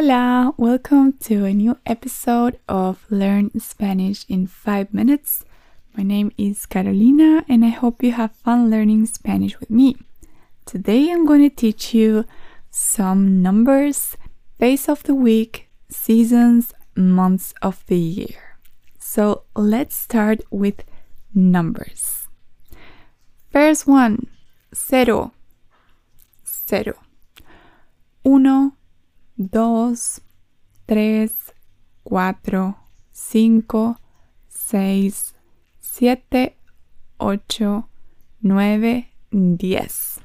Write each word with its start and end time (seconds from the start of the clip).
Hola, 0.00 0.54
welcome 0.56 1.12
to 1.24 1.44
a 1.44 1.52
new 1.52 1.76
episode 1.84 2.58
of 2.66 3.04
Learn 3.10 3.50
Spanish 3.60 4.24
in 4.30 4.46
5 4.46 4.94
Minutes. 4.94 5.44
My 5.94 6.02
name 6.02 6.32
is 6.38 6.64
Carolina 6.64 7.44
and 7.50 7.66
I 7.66 7.68
hope 7.68 8.02
you 8.02 8.12
have 8.12 8.32
fun 8.32 8.70
learning 8.70 9.04
Spanish 9.04 9.60
with 9.60 9.68
me. 9.68 9.96
Today 10.64 11.10
I'm 11.10 11.26
going 11.26 11.42
to 11.42 11.54
teach 11.54 11.92
you 11.92 12.24
some 12.70 13.42
numbers, 13.42 14.16
days 14.58 14.88
of 14.88 15.02
the 15.02 15.14
week, 15.14 15.68
seasons, 15.90 16.72
months 16.96 17.52
of 17.60 17.84
the 17.86 17.98
year. 17.98 18.56
So 18.98 19.42
let's 19.54 19.96
start 19.96 20.40
with 20.50 20.82
numbers. 21.34 22.26
First 23.52 23.86
one, 23.86 24.28
cero, 24.72 25.34
cero. 26.42 26.94
Uno, 28.24 28.72
dos, 29.40 30.20
tres, 30.86 31.54
cuatro, 32.04 32.76
cinco, 33.10 33.96
seis, 34.48 35.34
siete, 35.80 36.56
ocho, 37.18 37.88
nueve, 38.42 39.08
diez, 39.30 40.20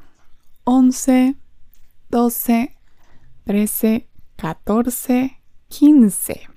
once, 0.65 1.35
doce, 2.09 2.75
trece, 3.45 4.07
catorce, 4.37 5.37
quince. 5.69 6.47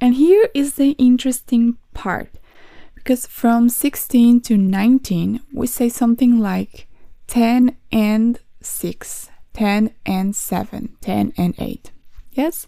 And 0.00 0.14
here 0.16 0.50
is 0.52 0.74
the 0.74 0.90
interesting 0.98 1.78
part 1.94 2.38
because 2.94 3.26
from 3.26 3.70
16 3.70 4.42
to 4.42 4.58
19 4.58 5.40
we 5.54 5.66
say 5.66 5.88
something 5.88 6.38
like 6.38 6.88
10 7.28 7.76
and 7.90 8.38
6 8.60 9.30
10 9.54 9.90
and 10.04 10.36
7, 10.36 10.96
10 11.00 11.32
and 11.36 11.54
8. 11.58 11.90
Yes? 12.32 12.66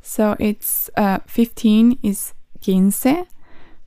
So 0.00 0.36
it's 0.40 0.90
uh, 0.96 1.20
15 1.26 1.98
is 2.02 2.34
15. 2.60 2.90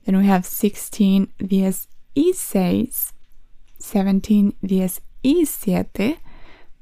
Then 0.04 0.16
we 0.16 0.26
have 0.26 0.46
16, 0.46 1.28
10 1.38 1.86
y 2.16 2.32
6. 2.32 3.12
17, 3.78 4.52
10 4.66 5.00
y 5.22 5.44
7. 5.44 6.16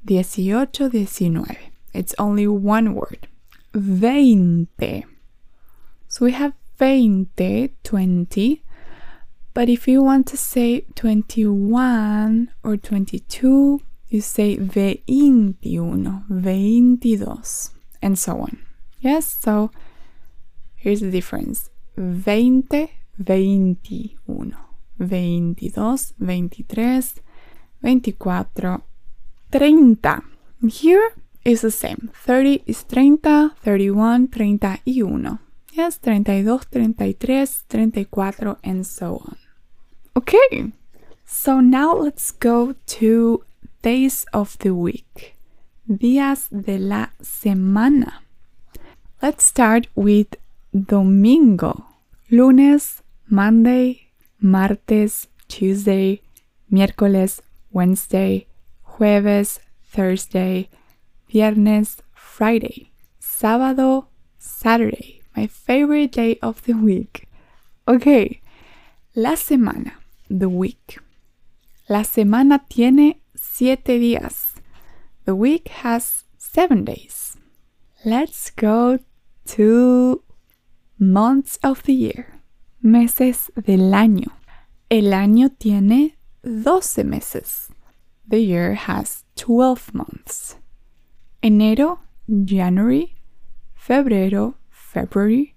18, 0.07 1.33
19. 1.33 1.57
It's 1.93 2.15
only 2.17 2.47
one 2.47 2.93
word. 2.93 3.27
20. 3.73 5.05
So 6.07 6.25
we 6.25 6.31
have 6.31 6.53
20, 6.77 7.73
20. 7.83 8.63
But 9.53 9.69
if 9.69 9.87
you 9.87 10.03
want 10.03 10.27
to 10.27 10.37
say 10.37 10.81
21 10.95 12.51
or 12.63 12.77
22, 12.77 13.81
you 14.09 14.21
say 14.21 14.57
veintiuno, 14.57 16.23
veintidós, 16.29 17.71
and 18.01 18.17
so 18.17 18.39
on. 18.39 18.59
Yes, 18.99 19.25
so 19.25 19.71
here's 20.75 21.01
the 21.01 21.11
difference. 21.11 21.69
Veinte, 21.97 22.89
veintiuno, 23.17 24.57
veintidós, 24.99 26.13
veintitrés, 26.19 27.15
veinticuatro, 27.81 28.83
treinta. 29.51 30.23
Here 30.61 31.13
is 31.43 31.61
the 31.61 31.71
same. 31.71 32.09
30 32.13 32.63
is 32.65 32.83
treinta, 32.85 33.55
thirty-one, 33.63 34.27
treinta 34.27 34.79
y 34.85 35.01
uno. 35.01 35.39
Yes, 35.73 35.99
treinta 35.99 36.33
y 36.33 36.41
dos, 36.41 36.67
treinta 36.67 37.05
y 37.05 37.13
tres, 37.13 37.65
treinta 37.67 37.99
y 37.99 38.05
cuatro, 38.05 38.57
and 38.63 38.85
so 38.85 39.21
on. 39.25 39.37
Okay, 40.15 40.71
so 41.25 41.59
now 41.59 41.93
let's 41.93 42.31
go 42.31 42.75
to 42.87 43.43
days 43.85 44.25
of 44.33 44.57
the 44.63 44.73
week. 44.73 45.35
Días 45.87 46.49
de 46.49 46.79
la 46.79 47.11
semana. 47.21 48.23
Let's 49.21 49.45
start 49.45 49.87
with 49.93 50.35
domingo. 50.73 51.85
Lunes, 52.31 53.03
Monday, 53.29 54.07
martes, 54.41 55.27
Tuesday, 55.47 56.23
miércoles, 56.71 57.41
Wednesday, 57.71 58.47
jueves, 58.97 59.59
Thursday, 59.83 60.67
viernes, 61.29 62.01
Friday, 62.15 62.91
sábado, 63.21 64.07
Saturday, 64.39 65.21
my 65.37 65.45
favorite 65.45 66.11
day 66.11 66.39
of 66.41 66.63
the 66.63 66.73
week. 66.73 67.27
Okay, 67.87 68.41
la 69.13 69.35
semana, 69.35 69.91
the 70.27 70.49
week. 70.49 70.99
La 71.87 72.01
semana 72.03 72.65
tiene 72.67 73.21
siete 73.35 73.99
días. 73.99 74.55
The 75.25 75.35
week 75.35 75.69
has 75.83 76.25
seven 76.37 76.83
days. 76.83 77.37
Let's 78.03 78.51
go 78.51 78.99
to 79.47 80.23
months 80.99 81.57
of 81.63 81.83
the 81.83 81.93
year. 81.93 82.41
Meses 82.81 83.49
del 83.55 83.93
año. 83.93 84.31
El 84.89 85.13
año 85.13 85.49
tiene 85.57 86.15
12 86.43 87.03
meses. 87.03 87.71
The 88.27 88.39
year 88.39 88.73
has 88.75 89.23
12 89.35 89.93
months. 89.93 90.57
Enero, 91.41 91.99
January, 92.27 93.15
febrero, 93.75 94.55
February, 94.69 95.55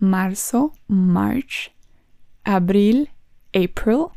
marzo, 0.00 0.72
March, 0.88 1.70
abril, 2.46 3.08
April, 3.54 4.12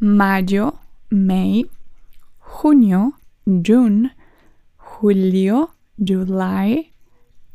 mayo, 0.00 0.80
May, 1.10 1.64
junio, 2.54 3.12
June, 3.46 4.10
julio, 4.76 5.74
July, 5.98 6.92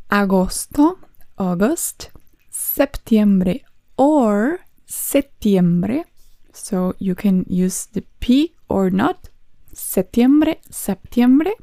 agosto, 0.09 0.99
August, 1.37 2.11
septiembre 2.49 3.61
or 3.97 4.59
setiembre. 4.85 6.05
So 6.51 6.95
you 6.99 7.15
can 7.15 7.45
use 7.47 7.87
the 7.93 8.03
P 8.19 8.53
or 8.67 8.89
not. 8.89 9.29
Septiembre, 9.73 10.57
septiembre 10.69 11.53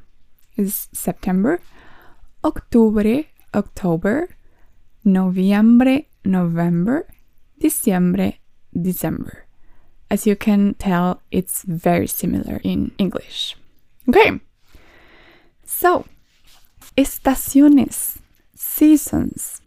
is 0.57 0.89
September. 0.93 1.61
Octubre, 2.43 3.27
October. 3.55 4.29
Noviembre, 5.05 6.09
November. 6.25 7.07
Diciembre, 7.59 8.41
December. 8.73 9.46
As 10.11 10.27
you 10.27 10.37
can 10.37 10.75
tell, 10.75 11.23
it's 11.31 11.63
very 11.63 12.07
similar 12.07 12.61
in 12.63 12.93
English. 12.99 13.57
Okay, 14.09 14.41
so 15.65 16.05
estaciones, 16.97 18.19
seasons. 18.55 19.61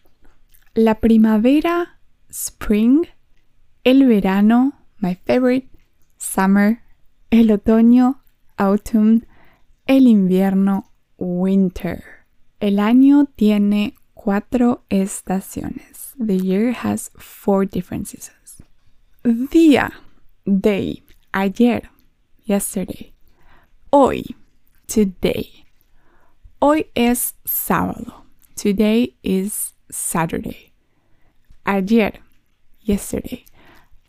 La 0.76 0.94
primavera, 0.94 2.00
spring. 2.32 3.08
El 3.84 4.06
verano, 4.06 4.74
my 5.02 5.16
favorite, 5.26 5.68
summer. 6.18 6.82
El 7.32 7.48
otoño, 7.48 8.20
autumn. 8.58 9.26
El 9.88 10.08
invierno, 10.08 10.86
winter. 11.18 12.26
El 12.62 12.80
año 12.80 13.28
tiene 13.36 13.96
cuatro 14.14 14.84
estaciones. 14.90 16.14
The 16.18 16.38
year 16.38 16.72
has 16.72 17.12
four 17.18 17.66
different 17.66 18.08
seasons. 18.08 18.62
Día 19.24 19.92
day, 20.50 21.02
ayer, 21.34 21.82
yesterday. 22.44 23.14
Hoy, 23.94 24.24
today. 24.88 25.66
Hoy 26.62 26.86
es 26.96 27.34
sábado. 27.46 28.26
Today 28.56 29.16
is 29.24 29.74
Saturday. 29.90 30.74
Ayer, 31.66 32.14
yesterday. 32.82 33.46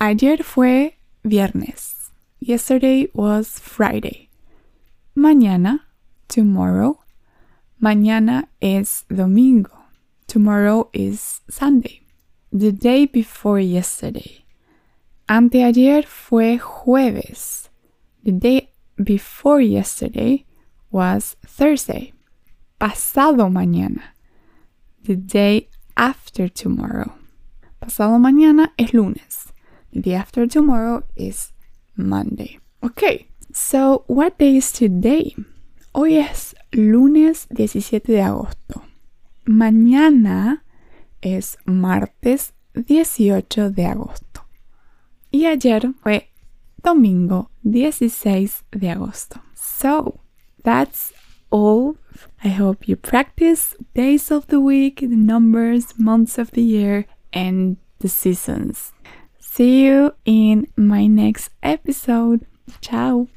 Ayer 0.01 0.39
fue 0.39 0.97
viernes. 1.25 2.11
Yesterday 2.41 3.09
was 3.13 3.59
Friday. 3.59 4.31
Mañana, 5.17 5.81
tomorrow. 6.29 6.99
Mañana 7.81 8.49
es 8.61 9.05
domingo. 9.09 9.71
Tomorrow 10.27 10.89
is 10.93 11.41
Sunday. 11.51 12.03
The 12.53 12.73
day 12.73 13.07
before 13.07 13.61
yesterday. 13.61 14.40
Anteayer 15.31 16.03
fue 16.03 16.59
jueves. 16.59 17.69
The 18.25 18.33
day 18.33 18.73
before 18.97 19.61
yesterday 19.61 20.45
was 20.91 21.37
Thursday. 21.47 22.13
Pasado 22.81 23.49
mañana. 23.49 24.03
The 25.05 25.15
day 25.15 25.69
after 25.97 26.49
tomorrow. 26.49 27.13
Pasado 27.81 28.19
mañana 28.19 28.73
es 28.77 28.93
lunes. 28.93 29.53
The 29.93 30.01
day 30.01 30.15
after 30.15 30.49
tomorrow 30.49 31.05
is 31.15 31.53
Monday. 31.97 32.59
Okay, 32.83 33.29
so 33.53 34.03
what 34.09 34.37
day 34.37 34.57
is 34.57 34.73
today? 34.73 35.37
Hoy 35.95 36.17
es 36.17 36.57
lunes 36.73 37.47
17 37.55 38.05
de 38.11 38.21
agosto. 38.21 38.83
Mañana 39.47 40.65
es 41.23 41.57
martes 41.67 42.53
18 42.75 43.71
de 43.71 43.85
agosto. 43.87 44.30
Y 45.33 45.47
ayer 45.47 45.93
fue 46.03 46.29
domingo 46.83 47.51
16 47.63 48.65
de 48.73 48.91
agosto. 48.91 49.41
So, 49.55 50.21
that's 50.65 51.13
all 51.51 51.97
I 52.43 52.49
hope 52.49 52.89
you 52.89 52.97
practice 52.97 53.77
days 53.95 54.31
of 54.31 54.49
the 54.49 54.61
week, 54.61 55.01
the 55.01 55.09
numbers, 55.09 55.95
months 55.99 56.39
of 56.39 56.51
the 56.53 56.63
year, 56.63 57.07
and 57.33 57.77
the 58.01 58.09
seasons. 58.09 58.93
See 59.39 59.85
you 59.85 60.15
in 60.25 60.67
my 60.77 61.07
next 61.07 61.51
episode. 61.63 62.47
Ciao. 62.81 63.29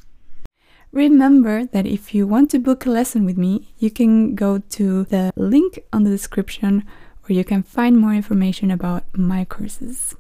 Remember 0.92 1.66
that 1.66 1.86
if 1.86 2.14
you 2.14 2.28
want 2.28 2.52
to 2.52 2.60
book 2.60 2.86
a 2.86 2.90
lesson 2.90 3.26
with 3.26 3.38
me, 3.38 3.74
you 3.78 3.92
can 3.92 4.36
go 4.36 4.60
to 4.60 5.04
the 5.06 5.32
link 5.36 5.80
on 5.92 6.04
the 6.04 6.12
description 6.12 6.86
where 7.24 7.36
you 7.36 7.44
can 7.44 7.64
find 7.64 7.98
more 7.98 8.14
information 8.14 8.70
about 8.70 9.04
my 9.18 9.46
courses. 9.46 10.16